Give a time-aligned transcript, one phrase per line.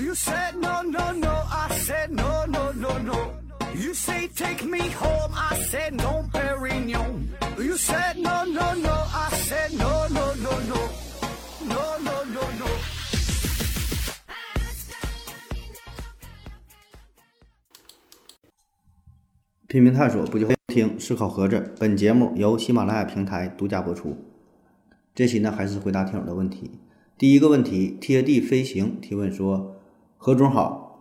[0.00, 1.28] You said no, no, no.
[1.50, 3.34] I said no, no, no, no.
[3.74, 5.30] You say take me home.
[5.34, 7.28] I said no, Perignon.
[7.58, 8.94] You said no, no, no.
[9.12, 10.88] I said no, no, no, no.
[11.68, 12.66] No, no, no, no.
[19.68, 21.74] 拼命探索，不就听思考盒子。
[21.78, 24.16] 本节目由喜马拉雅平台独家播出。
[25.14, 26.80] 这期呢，还是回答听友的问题。
[27.18, 29.76] 第一个问题，贴地飞行提问说：
[30.22, 31.00] 何总好，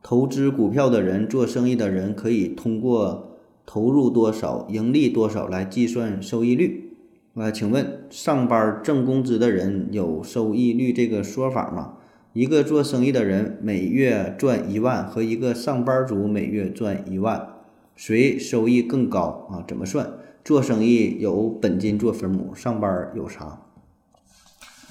[0.00, 6.94] 投资股票的人、做生意的人可以通过投入多少、盈利多少来计算收益率。
[7.34, 11.94] 呃，请问上班挣工资的人有收益率这个说法吗？
[12.32, 17.48] 一个做生意的人每月赚一万和一个上班族每月赚一万。
[17.96, 19.64] 谁收益更高啊？
[19.66, 20.12] 怎么算？
[20.44, 23.62] 做生意有本金做分母，上班有啥？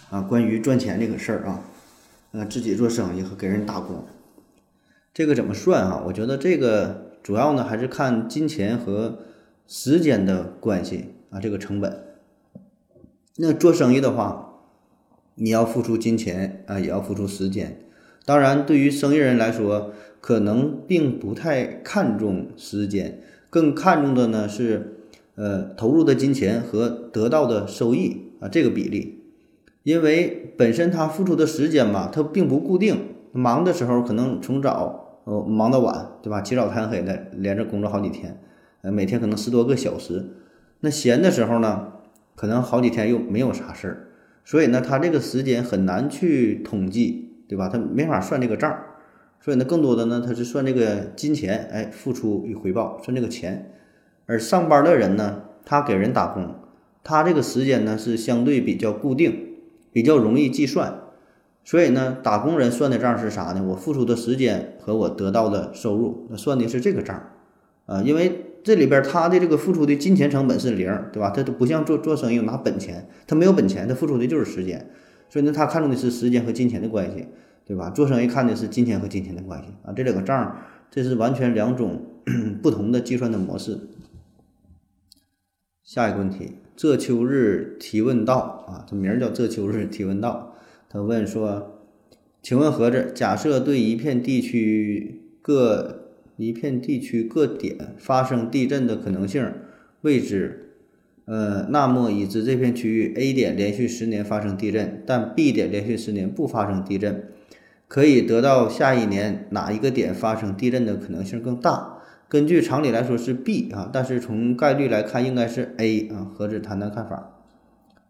[0.09, 1.64] 啊，关于赚钱这个事儿啊，
[2.31, 4.05] 呃，自己做生意和给人打工，
[5.13, 6.03] 这个怎么算啊？
[6.05, 9.19] 我觉得这个主要呢还是看金钱和
[9.67, 12.03] 时间的关系啊，这个成本。
[13.38, 14.61] 那做生意的话，
[15.35, 17.80] 你要付出金钱啊，也要付出时间。
[18.25, 19.91] 当然，对于生意人来说，
[20.22, 29.19] 可能并不太看重时间，更看重的呢是，呃，投入的金钱和得到的收益啊这个比例。
[29.90, 32.95] 因为本身他付出的时间嘛，他并不固定，
[33.32, 36.42] 忙的时候可能从早呃忙到晚，对吧？
[36.44, 38.40] 起早贪黑的连着工作好几天，
[38.84, 40.30] 呃，每天可能十多个小时。
[40.81, 41.88] 那闲的时候呢，
[42.36, 44.08] 可能好几天又没有啥事儿，
[44.46, 47.68] 所以呢，他这个时间很难去统计，对吧？
[47.68, 48.72] 他没法算这个账。
[49.42, 53.72] 所以呢，更多的呢，他是算这个金钱，哎，付出与回报，算这个钱。
[54.28, 56.53] 而上班的人呢，他给人打工，
[57.03, 59.48] 他这个时间呢是相对比较固定，
[59.92, 61.02] 比较容易计算。
[61.64, 63.63] 所以呢，打工人算的账是啥呢？
[63.63, 67.31] 我付出的时间和我得到的收入，那算的是这个账
[67.86, 68.02] 啊。
[68.02, 71.30] 因为这里边他的这个付出的金钱成本是零，对吧？
[71.30, 74.90] 他都不像做做生意拿本钱，他没有本钱，他付出的就是时间。
[75.30, 77.28] 所以呢，他看重的是时间和金钱的关系。
[77.66, 77.92] 对吧？
[77.92, 80.58] 做生意看的是金钱和金钱的关系啊，这两个账，
[80.90, 82.02] 这是完全两种
[82.63, 83.80] 不同的计算的模式。
[85.84, 90.56] 下一个问题，这秋日提问道啊，这名儿叫这秋日提问道。
[90.88, 91.81] 他问说，
[92.41, 99.45] 请问盒子，假设对一片地区各一片地区各点发生地震的可能性
[100.03, 100.75] 未知，
[101.25, 107.25] 呃，那么已知这片区域 A 点连续十年发生地震，但 B 点连续十年不发生地震。
[107.89, 111.99] 可以得到下一年哪一个点发生地震的可能性更大？
[112.29, 116.28] 根据常理来说是 B 啊，但是从概率来看应该是 A 啊。
[116.31, 117.31] 何止谈谈看法？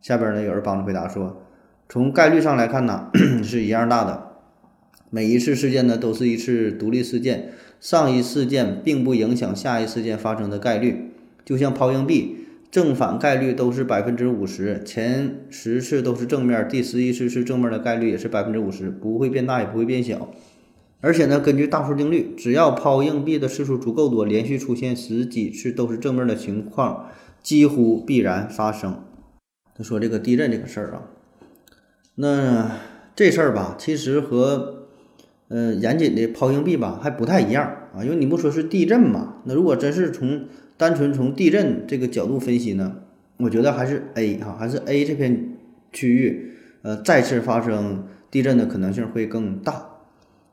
[0.01, 1.41] 下边呢有人帮着回答说，
[1.87, 3.09] 从概率上来看呢
[3.41, 4.23] 是一样大的，
[5.09, 11.13] 每一次事件呢都是一次独立事件，上一事件并不影响下一事件发生的概率，
[11.45, 12.35] 就像抛硬币。
[12.69, 20.29] 正反概率都是百分之五十，前十次都是正面，第十一次是正面的概率也是百分之五十，不会变大也不会变小。
[21.01, 27.07] 而且呢，根据大数定律，只要抛硬币的次数足够多，连续出现十几次都是正面的情况，
[27.41, 29.03] 几乎必然发生。
[29.75, 31.07] 他说这个地震这个事儿啊，
[32.15, 32.71] 那
[33.15, 34.87] 这事儿吧，其实和
[35.47, 37.65] 嗯严谨的抛硬币吧还不太一样
[37.95, 42.97] 啊，因为你不说是地震嘛，那如果真是从单纯从地震这个角度分析呢，
[43.37, 45.55] 我觉得还是 A 哈，还是 A 这片
[45.93, 46.51] 区域，
[46.81, 49.88] 呃，再次发生地震的可能性会更大，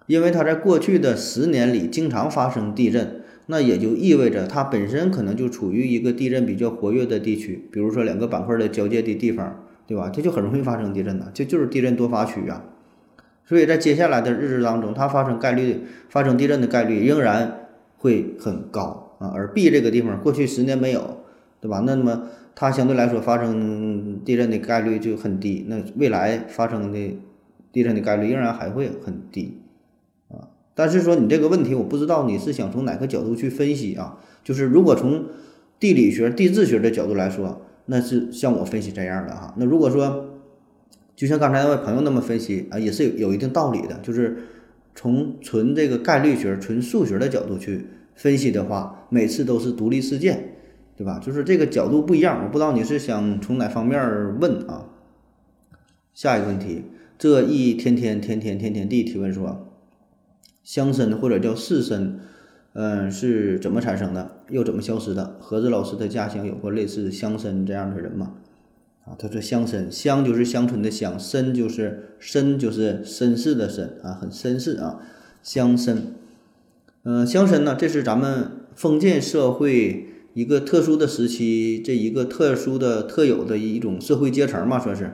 [0.06, 10.10] 因为它在过去的十年里经常发生地震，那也就意味着它本身可能就处于一个地震比较活跃的地区，比如说两个板块的交界的地方，对吧？
[10.14, 12.64] 它就很容易发生地震的，这就是地震多发区啊。
[13.44, 17.66] 所以在接下来的日子当中，它发生概率发生地震的概率仍然
[17.98, 19.16] 会很高。
[19.18, 21.20] 啊，而 B 这个地方过去十年没有，
[21.60, 21.82] 对吧？
[21.86, 22.24] 那么
[22.54, 27.16] 它相对来说发生地震的概率就很低，那未来发生的
[27.72, 29.62] 地震的概率仍然还会很低。
[30.76, 34.20] 但是说你这个问题，我不知道你是想从哪个角度去分析啊？
[34.44, 35.24] 就是如果从
[35.80, 39.52] 地理学、地质学的角度来说，那是像我分析这样的哈。
[39.56, 40.38] 那如果说
[41.16, 44.36] 就像刚才那位朋友那么分析啊，也是有有一定道理的，就是
[44.94, 47.86] 从纯这个概率学、纯数学的角度去。
[48.18, 50.56] 分析的话，每次都是独立事件，
[50.96, 51.18] 对吧？
[51.22, 54.00] 就是这个角度不一样，我不知道你是想从哪方面
[54.40, 54.86] 问啊？
[56.14, 56.84] 下一个问题，
[57.18, 59.65] 这一天天天天天天地提问说，
[60.66, 62.14] 乡绅或者叫士绅，
[62.72, 65.36] 嗯，是怎么产生的，又怎么消失的？
[65.38, 68.32] 何子老师的家乡有过类似乡绅这样的人吗？
[69.04, 74.98] 啊，他说乡绅，乡就是乡村的乡，绅就是绅就是绅士的绅啊，很绅士啊，
[75.40, 75.98] 乡绅。
[77.04, 85.12] 嗯，乡绅呢，这是咱们封建社会一个特殊的时期，这一个特殊的特有的一种社会阶层嘛，算是。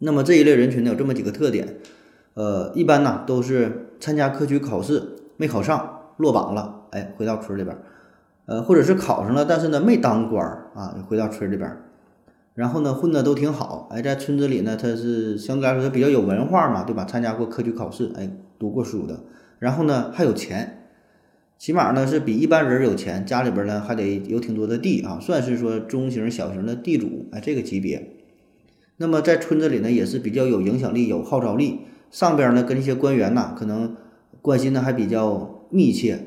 [0.00, 1.76] 那么这一类人群呢，有这么几个特点，
[2.34, 7.76] 呃，一般呢都是参加科举考试没考上，落榜了，哎，回到村里边，
[8.46, 11.76] 呃，或者是考上了，但是呢没当官儿啊，回到村里边。
[12.54, 17.04] 然后呢，混的都挺好，哎，在村子里呢，他是相对来说他比较有文化嘛，对吧？
[17.04, 19.20] 参加过科举考试，哎，读过书的。
[19.60, 20.88] 然后呢，还有钱，
[21.56, 28.10] 起码呢是比一般人有钱，家里边呢还得有挺多的地啊，算是说中型小型的地主，哎，这个级别。
[28.96, 31.80] 那么在村子里呢，也是比较有影响力、有号召力。
[32.10, 33.96] 上边呢跟一些官员呐，可能
[34.42, 36.18] 关系呢还比较密切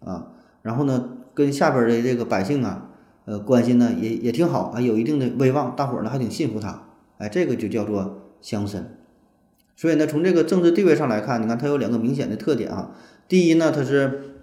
[0.00, 0.32] 啊。
[0.62, 2.90] 然后呢，跟下边的这个百姓啊。
[3.28, 6.84] 呃，关系呢也也挺好啊，有一定的威望，大伙儿呢还挺信服他，
[7.18, 8.82] 哎，这个就叫做乡绅。
[9.74, 12.92] 所以呢，从这个政治地位上来看，你看他有两个明显的特点啊。
[13.26, 14.36] 第一呢，他是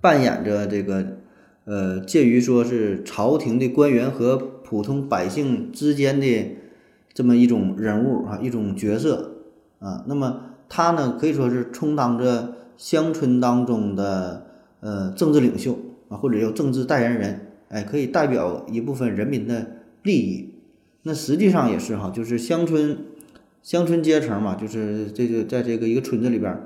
[0.00, 1.18] 扮演着这个
[1.66, 6.56] 呃介于说是朝廷的官员和普通百姓之间的
[7.14, 9.29] 这么一种人物啊，一种角色
[9.80, 10.04] 啊。
[10.06, 14.46] 那么他呢，可以说是充当着乡村当中的
[14.80, 15.76] 呃政治领袖
[16.08, 17.48] 啊，或者叫政治代言人。
[17.70, 19.64] 哎，可以代表一部分人民的
[20.02, 20.54] 利益，
[21.04, 22.98] 那实际上也是哈，就是乡村
[23.62, 26.58] 乡村阶层嘛，就是这个在这个一个村子里边，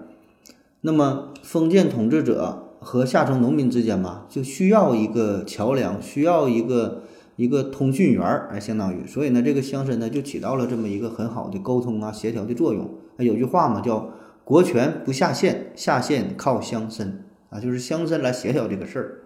[0.81, 7.02] 那么封建统治者和下层农民之间嘛，就需要一个桥梁，需要一个
[7.36, 12.94] 一个通讯员儿，哎，相当于，所以呢，这个乡绅呢就起到了这么一个很好的沟通啊、协调的作用。
[13.16, 14.10] 哎，有句话嘛，叫
[14.44, 17.12] “国权不下县，下县靠乡绅”，
[17.50, 19.20] 啊，就是乡绅来协调这个事儿。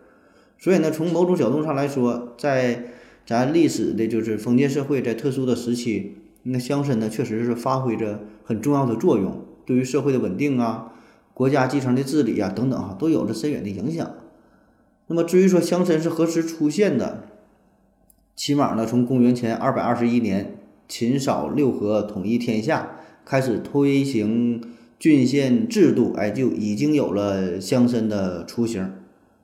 [0.59, 2.85] 所以呢，从某种角度上来说，在
[3.27, 10.93] 咱历史的就是封建社会，在特殊的时期，那乡绅呢，确实是发挥着很重要的作用，对于社会的稳定啊、
[11.35, 14.11] 国家继承的治理啊等等哈，都有着深远的影响。
[15.09, 17.25] 那么至于说乡绅是何时出现的，
[18.39, 20.55] 起码呢，从公元前二百二十一年
[20.87, 22.93] 秦扫六合统一天下
[23.25, 24.63] 开始推行
[24.97, 28.93] 郡县制度，哎，就已经有了乡绅的雏形。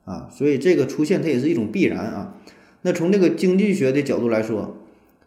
[0.04, 2.36] 啊，所以这个出现它也是一种必然啊。
[2.82, 4.76] 那从这个经济学的角度来说，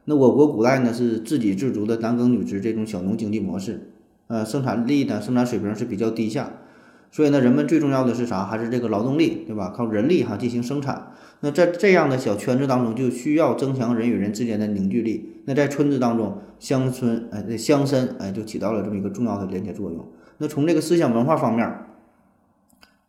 [0.06, 3.90] 那我国古代呢是自给自足的男耕女织这种小农经济模式，
[4.28, 6.54] 呃，生产力呢生产水平是比较低下，
[7.12, 8.46] 所以呢人们最重要的是啥？
[8.46, 9.74] 还是这个劳动力，对吧？
[9.76, 11.14] 靠人力哈进行生产。
[11.40, 15.42] 那在这样的小圈子当中，就需要增强人与人之间的凝聚力。
[15.46, 20.08] 那在村子当中，乡村哎乡绅哎就起到了这么一个重要的连接作用。
[20.38, 21.84] 那从这个思想文化方面。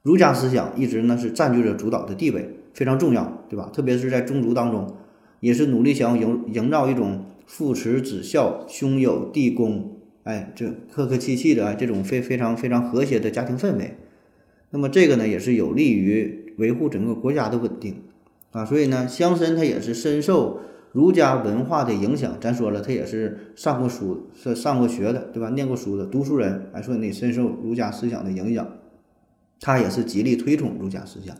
[0.04, 3.68] 儒家思想一直呢是占据着主导的地位，非常重要，对吧？
[3.74, 4.94] 特别是在宗族当中，
[5.40, 9.97] 也是努力想要营营造一种父慈子孝、兄友弟恭，
[10.28, 13.96] 哎，这客客气气的啊，这种非非常非常和谐的家庭氛围。
[14.69, 18.02] 那么这个呢，也是有利于维护整个国家的稳定
[18.50, 18.62] 啊。
[18.62, 20.60] 所以呢，乡绅他也是深受
[20.92, 22.36] 儒家文化的影响。
[22.38, 25.48] 咱说了，他也是上过书、是上过学的，对吧？
[25.48, 28.69] 念过书的读书人，还，说你深受儒家思想的影响。
[29.58, 31.34] 他也是极力推崇儒家思想，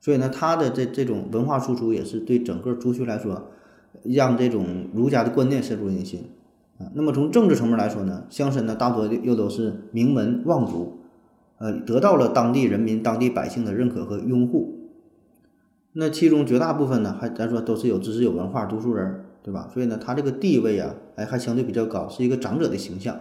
[0.00, 3.50] 所以呢，他的这这种文化输出也是对整个族群来说，
[4.02, 6.28] 让这种儒家的观念深入人心
[6.78, 6.90] 啊。
[6.94, 11.00] 那么从政治层面来说呢，乡绅呢大多又都是名门望族，
[11.58, 14.88] 呃，得到了当地人民、当地百姓的认可和拥护。
[15.92, 19.68] 那其中绝大部分呢，还咱说都是有知识、有文化、读书人，对吧？
[19.72, 23.20] 所以呢，他这个地位啊，哎，还相对比较高，是一个长者的形象。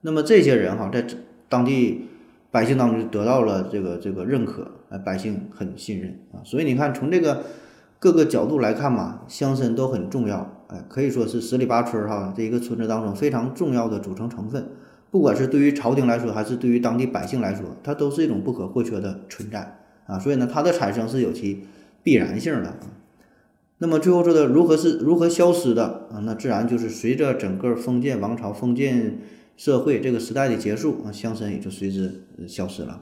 [0.00, 1.06] 那么这些人哈，在
[1.48, 2.08] 当地。
[2.48, 7.42] 百姓当中就得到了这个这个认可，哎，百姓很信任啊，所以你看从这个
[7.98, 14.68] 各个角度来看嘛，乡绅都很重要，哎，可以说是十里八村哈这一个村子当中非常重要的组成成分，
[15.10, 21.64] 不管是对于朝廷来说，还是对于当地百姓来说，它都是一种不可或缺的存在啊，所以呢，它的产生是有其
[22.02, 22.78] 必然性的。
[23.78, 26.20] 那么最后说的如何是如何消失的啊？
[26.24, 29.18] 那自然就是随着整个封建王朝封建。
[29.56, 33.00] 社会这个时代的结束啊，乡绅也就随之消失了。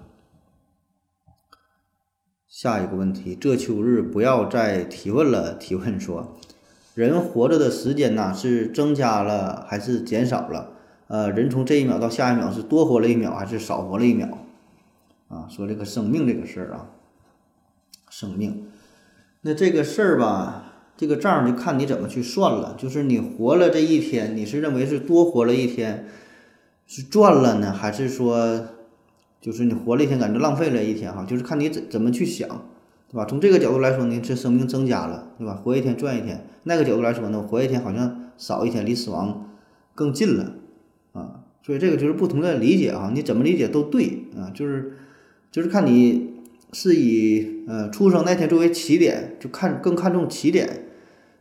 [2.47, 5.55] 下一个问题，这秋日不要再提问了。
[5.55, 6.39] 提问说，
[6.95, 10.71] 人活着的时间呢是增加了还是减少了？
[11.09, 14.29] 呃，人从这一秒到下一秒是多活了一秒还是少活了一秒？
[15.29, 16.87] 啊，说这个生命这个事儿啊，
[18.09, 18.67] 生命，
[19.43, 22.77] 那这个事儿吧，这个账就看你怎么去算了。
[22.79, 26.07] 就是你活了这一天，你是认为是多活了一天？
[26.87, 28.67] 是赚了呢，还是说，
[29.41, 31.25] 就是你活了一天，感觉浪费了一天哈？
[31.25, 32.49] 就是看你怎怎么去想。
[33.11, 33.25] 对吧？
[33.25, 35.55] 从这个角度来说呢，这生命增加了，对吧？
[35.55, 36.47] 活一天赚一天。
[36.65, 39.51] 那个角度来说呢，活一天好像少一天，离死亡
[39.95, 40.57] 更近了
[41.13, 41.41] 啊。
[41.63, 44.95] 所以这个就是不同的理解啊，你怎么理解都对啊，就是
[45.51, 46.35] 就是看你
[46.73, 50.81] 是以呃出生那天作为起点，就看更看重起点。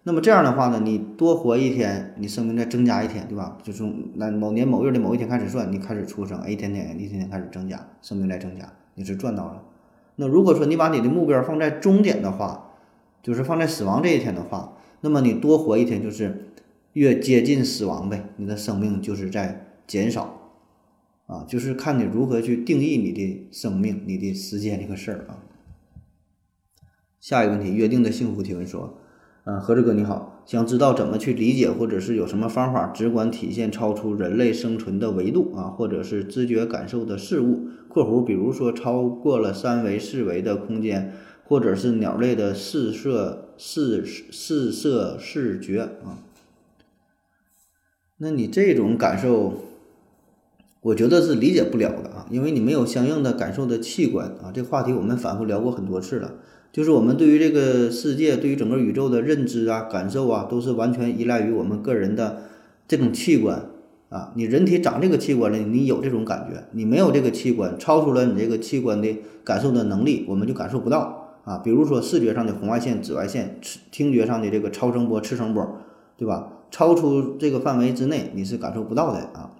[0.03, 3.57] 那么这样的话呢，你多活一天，你生命再增加一天，对吧？
[3.63, 9.63] 就从那某年某月的某一天开始算，你开始出生，一天天一天天开始增加，生命在增加，你是赚到了。
[10.15, 12.71] 那如果说你把你的目标放在终点的话，
[13.21, 16.51] 就是放在死亡这一天的话，那么你多活一天就是
[16.93, 20.51] 越接近死亡呗，你的生命就是在减少，
[21.27, 25.43] 啊，就是看你如何去定义你的生命、你的时间这个事儿啊。
[27.19, 28.99] 下一个问题，约定的幸福提问说。
[29.45, 41.13] 啊，何志哥你好，想知道怎么去理解，或者是有什么方法直观体现超出人类生存的维度啊，或者是知觉感受的事物（括弧比如说超过了三维、四维的空间，
[41.45, 46.19] 或者是鸟类的视色、视视色视觉啊）。
[48.19, 49.53] 那你这种感受，
[50.81, 54.51] 我觉得是理解不了的啊，因为你没有相应的感受的器官啊。
[54.53, 56.35] 这话题我们反复聊过很多次了。
[56.73, 62.45] 就是我们对于这个世界、对于整个宇宙的认知啊、感受啊，都是完全依赖于我们个人的
[62.87, 63.69] 这种器官
[64.09, 64.33] 啊。
[64.35, 71.59] 你人体长这个器官了，你有这种感觉；你没有这个器官，超出了你这个器官的感受的能力，我们就感受不到啊。
[71.59, 73.59] 比如说视觉上的红外线、紫外线，
[73.91, 75.77] 听觉上的这个超声波、次声波，
[76.17, 76.53] 对吧？
[76.71, 79.51] 超出这个范围之内，你是感受不到的啊。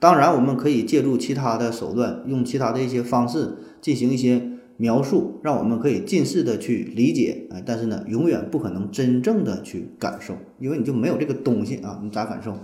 [0.00, 4.50] 当然，我们可以借助其他的手段，用其他的一些方式进行一些。
[4.78, 12.58] 描述让我们可以近似的去理解，哎，但是呢，永远不可能真正的去感受，因为你就没有这个东西啊，你咋感受？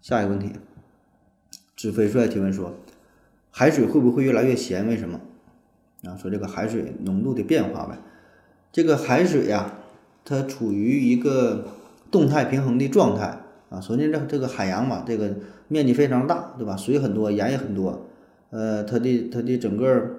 [0.00, 0.50] 下一个问题，
[1.76, 2.74] 纸飞帅提问说，
[3.50, 4.88] 海水会不会越来越咸？
[4.88, 5.20] 为什么？
[6.02, 7.98] 啊，说这个海水浓度的变化呗。
[8.72, 9.74] 这个海水呀，
[10.24, 11.66] 它处于一个
[12.10, 13.80] 动态平衡的状态啊。
[13.80, 15.36] 首先，这这个海洋嘛，这个
[15.68, 16.76] 面积非常大，对吧？
[16.76, 18.06] 水很多，盐也很多，
[18.50, 20.16] 呃，它的它的整个。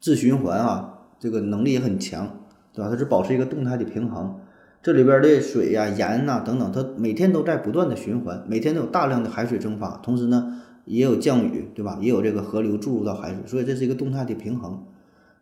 [0.00, 2.28] 自循环啊，这个能力也很强，
[2.72, 2.90] 对吧？
[2.90, 4.36] 它是保持一个动态的平衡。
[4.80, 11.98] 这里边的水呀、盐呐等等，它每天都在不断的循环，每天都有大量的海水蒸发，同时呢也有降雨，对吧？
[12.00, 14.84] 也有这个河流注入到海水，所以这是一个动态的平衡。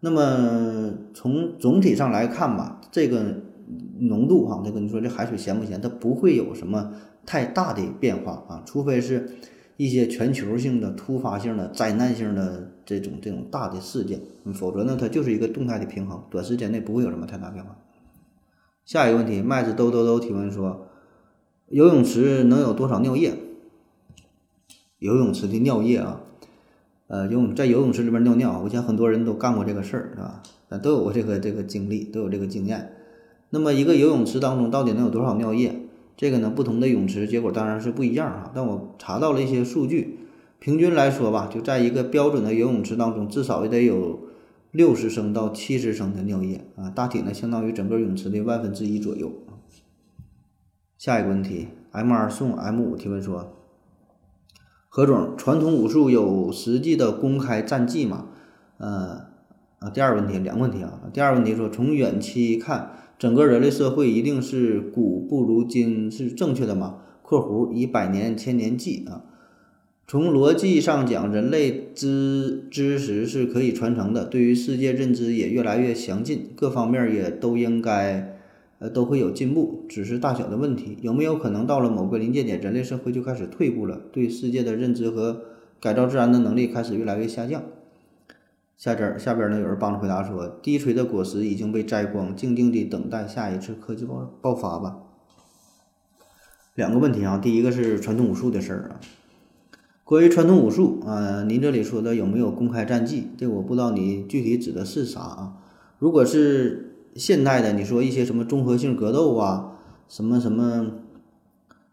[0.01, 3.23] 那么从总体上来看吧，这个
[4.01, 5.81] 浓度哈，这个你说这海水咸不咸？
[5.81, 6.93] 它不会有什么
[7.27, 9.29] 太大的变化啊，除非是。
[9.77, 14.21] 一些全球性的、突发性的、灾难性的这种这种大的事件，
[14.55, 17.77] 否则呢，它就是一个动态的平衡，短时间内不会有什么太大变化。
[18.85, 20.89] 下一个问题，麦子兜兜兜提问说，
[21.69, 23.35] 游泳池能有多少尿液？
[24.99, 26.23] 游泳池的尿液啊，
[27.09, 30.43] 呃，游泳在游泳池里边尿尿，我想很多人都干过这个事儿，是吧？
[30.71, 32.93] 咱都有过这个这个经历，都有这个经验。
[33.51, 35.86] 那么一个游泳池当中到底能有多少尿液？
[36.17, 38.51] 这个呢，不同的泳池结果当然是不一样哈。
[38.55, 40.19] 但我查到了一些数据，
[40.59, 44.21] 平均来说吧，就在一个标准的游泳池当中，至少也得有
[44.71, 49.31] 六十升到七十升的尿液啊，大体呢相当于整个泳池的万分之一左右
[50.97, 53.53] 下一个问题，M 二送 M 五提问说：
[54.89, 58.29] 何总，传统武术有实际的公开战绩吗？
[58.79, 59.27] 呃
[59.81, 60.99] 啊，第二个问题，两个问题啊。
[61.13, 62.93] 第二个问题说，从远期看。
[63.19, 69.25] 整个人类社会一定是古不如今是正确的吗？（括弧以百年千年计啊。）
[70.07, 78.39] 从逻辑上讲，人类知知识是可以传承的，对于世界认知也越来越详尽，各方面也都应该
[78.79, 80.99] 呃都会有进步，只是大小的问题。
[81.01, 85.41] 有没有可能到了某个临界点，人类社会就开始退步了，对世界的认知和
[85.81, 87.65] 改造自然的能力开始越来越下降？
[88.77, 94.99] 下边下边呢，有人帮着回答说：“低垂的果实已经被摘光，静静地等待下一次科技爆爆发吧。”
[96.77, 99.01] 两个问题啊，第一个是传统武术的事儿啊。
[100.05, 103.29] 关于传统武术啊，您这里说的有没有公开战绩？
[103.39, 105.55] 这我不知道你具体指的是啥啊？
[105.99, 110.93] 如果是现代的，你说一些什么综合性格斗啊，什么什么，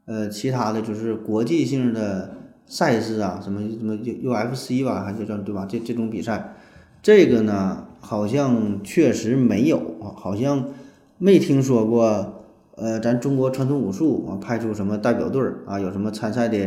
[0.03, 2.35] 呃，其他的就是国际性的
[2.65, 5.65] 赛事啊，什么什么 U UFC 吧，还是叫对吧？
[5.65, 6.57] 这这种比赛。
[7.03, 10.69] 这个呢，好像确实没有啊，好像
[11.17, 12.39] 没听说过。
[12.75, 16.57] 呃，咱中国传统武术啊，派出什么代表队儿啊，有什么参赛的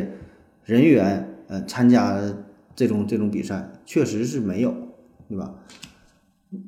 [0.65, 2.21] 人员呃，参加
[2.77, 4.73] 这种这种比赛，确实是没有，
[5.29, 5.55] 对吧？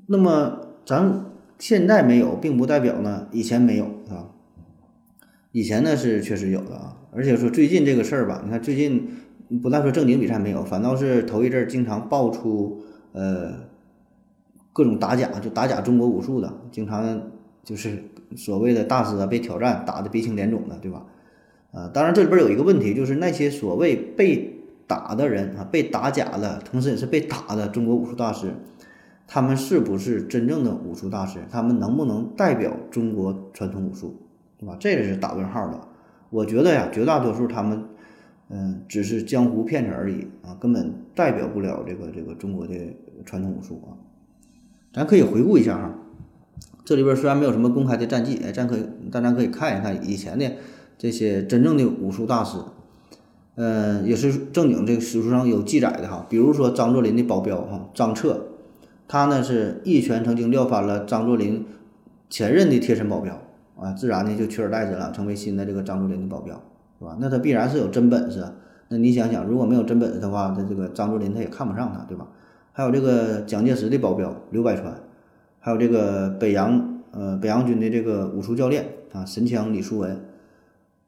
[0.06, 4.32] 那么咱现在没有，并不代表呢以前没有，啊。
[5.52, 9.08] 以前呢是确实有的啊，而且说最近这个事儿吧，你看最近
[9.62, 12.82] 不但说正经比赛没有，反倒是头一阵儿经常爆出。
[13.12, 13.54] 呃，
[14.72, 17.22] 各种打假，就打假中国武术的，经常
[17.64, 18.04] 就是
[18.36, 21.04] 所谓的大师啊被挑战打得鼻青脸肿的，对吧？
[21.72, 28.54] 啊，当然这里边有一个问题，就是那些所谓被打的人啊，被打假的，同时也是被打的中国武术大师，
[29.26, 31.40] 他们是不是真正的武术大师？
[31.50, 34.16] 他们能不能代表中国传统武术，
[34.58, 34.76] 对吧？
[34.80, 35.80] 这个是打问号的。
[36.30, 37.84] 我觉得呀，绝大多数他们，
[38.50, 42.74] 嗯，只是江湖骗子而已啊，根本代表不了这个这个中国的
[43.24, 43.92] 传统武术啊。
[44.92, 45.94] 咱可以回顾一下哈，
[46.84, 50.50] 这里边虽然没有什么公开的战绩，哎，咱可以，但咱可以看一看以前的
[50.96, 52.56] 这些真正的武术大师，
[53.56, 56.26] 嗯，也是正经这个史书上有记载的哈。
[56.30, 58.46] 比如说张作霖的保镖哈，张彻，
[59.06, 61.66] 他呢是一拳曾经撂翻了张作霖
[62.30, 63.38] 前任的贴身保镖。
[63.80, 66.60] 啊，自然呢就取而代之了，成为新的这个张作霖的保镖，
[66.98, 67.16] 是吧？
[67.20, 68.44] 那他必然是有真本事。
[68.88, 72.26] 那你想想，如果没有真本事的话，他这个张作霖他也看不上他，对吧？
[72.72, 74.94] 还有这个蒋介石的保镖刘百川，
[75.60, 80.20] 还有这个北洋呃北洋军的这个武术教练啊神枪李书文，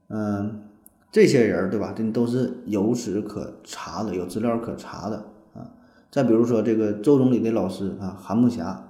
[0.08, 0.62] 嗯，
[1.10, 1.92] 这些人对吧？
[1.96, 5.16] 这都是有史可查的，有资料可查的
[5.54, 5.70] 啊。
[6.10, 8.86] 再比如说这个周总理的老师啊韩木侠。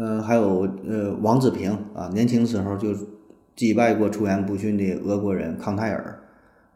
[0.00, 2.94] 嗯，还有呃，王子平啊，年轻时候就
[3.58, 6.20] 击败过出言不逊的俄国人康泰尔，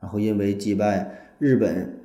[0.01, 2.01] 然后因为击败日本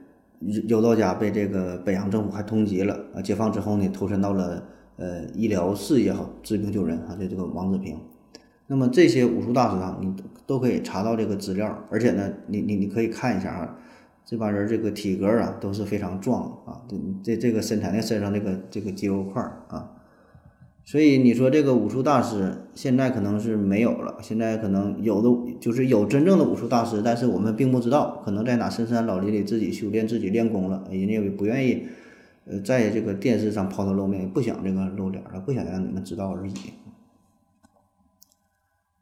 [0.67, 3.19] 有道家，被这个北洋政府还通缉了啊。
[3.19, 4.63] 解放之后呢，投身到了
[4.97, 7.97] 呃医疗事业哈，治病救人啊，就这个王子平。
[8.67, 10.13] 那么这些武术大师啊，你
[10.45, 13.79] 都可以查到这个资料，而且呢，你你你可以看一下啊，
[14.23, 19.93] 这帮人这个体格啊都是非常壮啊，这这这个身材，那身上这个这个肌肉块啊。
[20.87, 25.29] 所以你说这个武术大师现在可能是没有了，现在可能有的
[25.59, 31.87] 就是有真正的武术大师，但是我们并不知道，可能在哪深山老林里自己修炼、自己练功了，人家也不愿意，
[32.45, 36.53] 呃，在这个电视上抛头露面，不想这个露脸了，不想让你们知道而已。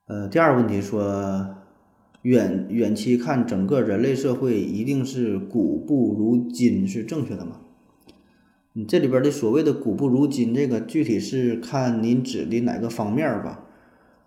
[0.07, 1.55] 呃，第二个问题说，
[2.23, 7.59] 远远期看整个人类社会一定是古不如今，是正确的吗？
[8.77, 13.63] 你这里边的所谓的“古不如今”，这个具体是看您指的哪个方面吧？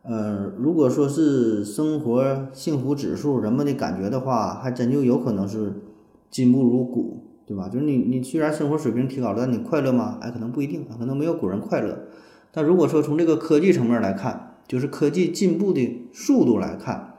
[0.00, 5.74] 呃，如果说是生活幸福指数、人们的感觉的话，还真就有可能是
[6.30, 7.68] 今不如古，对吧？
[7.68, 10.16] 就是你你虽然生活水平提高了，但你快乐吗？
[10.22, 12.06] 哎，可能不一定，可能没有古人快乐。
[12.50, 17.18] 但如果说从这个科技层面来看，就是科技进步的速度来看，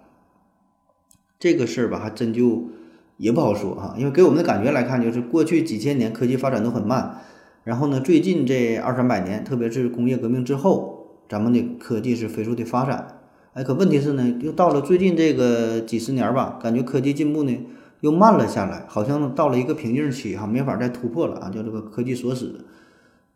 [1.38, 2.70] 这个事儿吧，还真就。
[3.20, 7.18] 也不好说哈，因为给我们的感觉来看，就是过去几千年科技发展都很慢，
[7.66, 13.20] 然后呢，最近这二三百年，特别是工业革命之后，咱们的科技是飞速的发展。
[13.52, 17.66] 哎，可问题是呢，又到了最近这个几十年吧，感觉科技进步呢
[18.00, 22.66] 又慢了下来，好像到了一个瓶颈期哈，没法再突破了啊，叫这个科技锁死。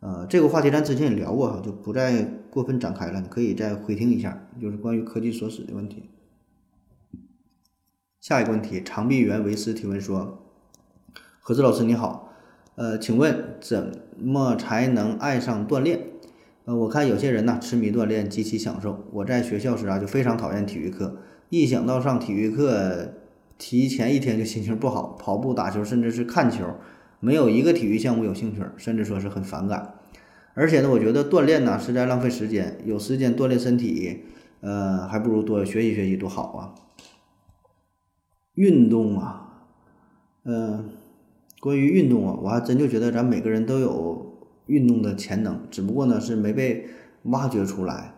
[0.00, 6.04] 呃，这个话题咱之前也聊过哈，就不再过分展开了，你可以再回听一下，就是关于科技锁死的问题。
[8.24, 10.38] 下一个问题，长臂猿维斯提问说
[11.40, 12.32] ：“何志老师你好，
[12.74, 16.06] 呃，请问怎么才能爱上锻炼？
[16.64, 19.04] 呃，我看有些人呢痴迷锻炼，极其享受。
[19.12, 21.18] 我在学校时啊就非常讨厌体育课，
[21.50, 23.12] 一想到上体育课，
[23.58, 26.64] 提前一天就心情不好， 跑步、打球，甚至是看球，
[27.20, 29.96] 没有一个体育项目有兴趣，甚至说是很反感。
[30.54, 34.22] 而且呢，我觉得锻炼呢是在浪费时间，有时间锻炼身体，
[34.62, 36.72] 呃，还不如多学习学习，多好啊。”
[38.54, 39.64] 运动啊，
[40.44, 40.90] 嗯，
[41.60, 44.34] 关于运动啊，我还真就觉得咱每个人都有
[44.66, 46.86] 运动的潜能，只不过呢是没被
[47.24, 48.14] 挖掘出来。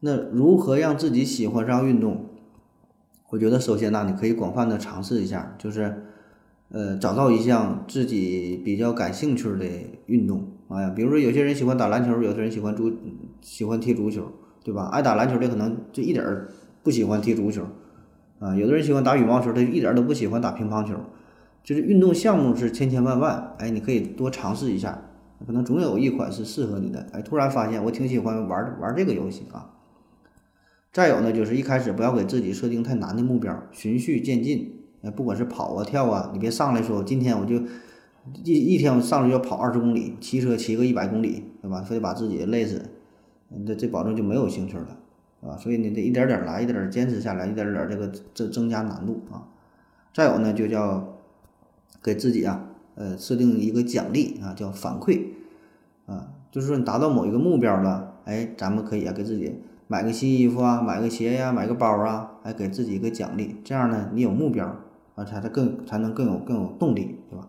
[0.00, 2.26] 那如何让自己喜欢上运动？
[3.30, 6.02] 我觉得首先呢，你可以广泛的尝试一下，就是
[6.70, 9.64] 呃找到一项自己比较感兴趣的
[10.06, 10.48] 运动。
[10.68, 12.92] 哎呀，比如说有些人喜欢打篮球，有的人喜欢足，
[13.40, 14.26] 喜欢踢足球，
[14.64, 14.88] 对吧？
[14.92, 16.48] 爱打篮球的可能就一点儿
[16.82, 17.64] 不喜欢踢足球。
[18.42, 20.96] 啊，有的人喜欢打羽毛球，他一点都不喜欢打乒乓球。
[21.62, 25.00] 就是运动项目是千千万万，哎，你可以多尝试一下，
[25.46, 27.06] 可能总有一款是适合你的。
[27.12, 29.70] 哎，突然发现我挺喜欢玩玩这个游戏啊。
[30.92, 34.80] 再有呢，就是一开始不要给自己设定太难的目标，循序渐进。
[35.02, 37.56] 哎，不管是跑啊跳啊，你别上来说今天我就
[38.42, 41.80] 一一天我上来就要跑二十公里，骑车骑个一百公里，对吧？
[41.82, 42.90] 非得把自己累死，
[43.64, 44.98] 这这保证就没有兴趣了。
[45.42, 49.48] 啊，所以你得一点点来，一点点坚持下来，一点点这个增增加难度啊。
[50.14, 51.16] 再有呢，就叫
[52.02, 55.20] 给自己啊，呃，设定一个奖励啊，叫反馈
[56.06, 64.76] 啊，就是说你达到某一个目标了，哎，咱们可以啊，给自己买个新衣服啊，买个鞋呀，买个包啊，哎，给自己一个奖励，这样呢，你有目标
[65.16, 67.48] 啊，才才更才能更有更有动力，对吧？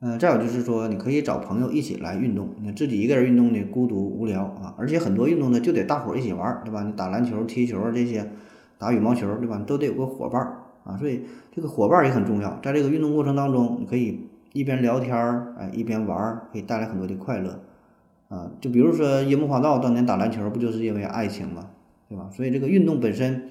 [0.00, 2.50] 嗯，再有就是说，你可以找朋友一起来运动。
[2.60, 4.74] 你自己一个人运动呢，孤独无聊啊。
[4.76, 6.82] 而且很多运动呢，就得大伙儿一起玩儿，对吧？
[6.82, 8.30] 你打篮球、踢球这些，
[8.76, 9.56] 打羽毛球，对吧？
[9.66, 10.98] 都得有个伙伴儿啊。
[10.98, 12.60] 所以这个伙伴儿也很重要。
[12.62, 17.62] 在这个运动过程当中，你可以一边聊天儿，哎，一边玩儿，可以带来很多的快乐
[18.28, 18.50] 啊。
[18.60, 21.70] 就比如说樱木花道当年打篮球，不就是因为爱情嘛，
[22.06, 22.28] 对吧？
[22.30, 23.48] 所以这个运动本身，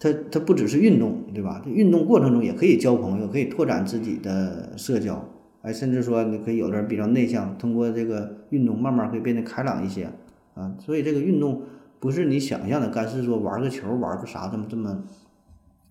[0.00, 1.62] 它它不只是运动，对吧？
[1.64, 5.24] 这运动过程中也可以交朋友，可以拓展自己的社交。
[5.62, 10.10] 哎，甚至说你可以有的人比较内向，通过这个运动慢慢可以变得开朗一些
[10.54, 10.74] 啊。
[10.78, 11.62] 所以这个运动
[11.98, 15.04] 不是你想象的，干是说玩个球、玩个啥这么这么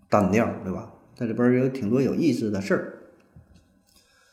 [0.09, 0.93] 单调，对吧？
[1.13, 2.93] 在里边有挺多有意思的事儿。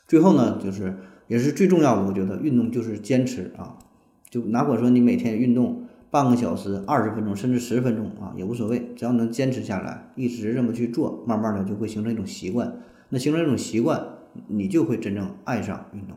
[0.07, 0.94] 最后呢，就是
[1.27, 3.77] 也是最重要的，我觉得运动就是坚持啊。
[4.31, 12.77] 就哪怕说你每天运动半个小时、二十分钟，甚至十分钟啊，也无所谓，只要能坚持下来，一直这么去做，慢慢的就会形成一种习惯。
[13.11, 14.15] 那形成一种习惯。
[14.49, 16.16] 你就会真正爱上运动。